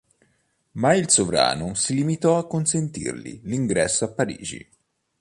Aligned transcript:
Ma 0.77 0.95
il 0.95 1.11
sovrano 1.11 1.75
si 1.75 1.93
limitò 1.93 2.39
a 2.39 2.47
consentirgli 2.47 3.41
l'ingresso 3.43 4.05
a 4.05 4.11
Parigi. 4.11 4.67